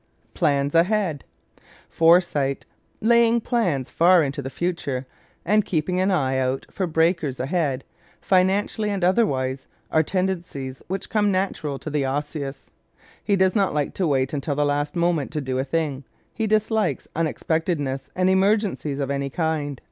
Plans 0.33 0.73
Ahead 0.73 1.23
Foresight, 1.87 2.65
laying 3.01 3.39
plans 3.39 3.91
far 3.91 4.23
into 4.23 4.41
the 4.41 4.49
future, 4.49 5.05
and 5.45 5.63
keeping 5.63 5.99
an 5.99 6.09
eye 6.09 6.39
out 6.39 6.65
for 6.71 6.87
breakers 6.87 7.39
ahead, 7.39 7.83
financially 8.19 8.89
and 8.89 9.03
otherwise, 9.03 9.67
are 9.91 10.01
tendencies 10.01 10.81
which 10.87 11.11
come 11.11 11.31
natural 11.31 11.77
to 11.77 11.91
the 11.91 12.03
Osseous. 12.03 12.71
He 13.23 13.35
does 13.35 13.55
not 13.55 13.75
like 13.75 13.93
to 13.93 14.07
wait 14.07 14.33
until 14.33 14.55
the 14.55 14.65
last 14.65 14.95
moment 14.95 15.29
to 15.33 15.39
do 15.39 15.59
a 15.59 15.63
thing. 15.63 16.03
He 16.33 16.47
dislikes 16.47 17.07
unexpectedness 17.15 18.09
and 18.15 18.27
emergencies 18.27 18.97
of 18.99 19.11
any 19.11 19.29
kind. 19.29 19.79